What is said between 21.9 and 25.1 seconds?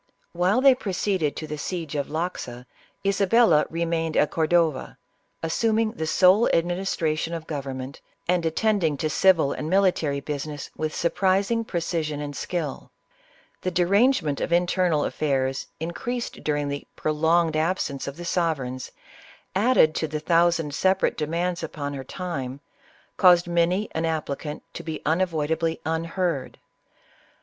her time, caused many an applicant to be